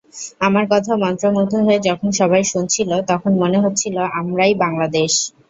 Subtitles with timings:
[0.41, 5.11] আমার কথা মন্ত্রমুগ্ধ হয়ে যখন সবাই শুনছিল, তখন মনে হচ্ছিল, আমরাই বাংলাদেশ।